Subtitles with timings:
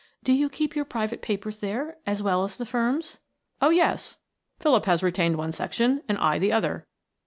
[0.23, 3.19] "Do you keep your private papers there, as well as the firm's?"
[3.61, 4.17] "Oh, yes;
[4.59, 6.87] Philip has retained one section and I the other."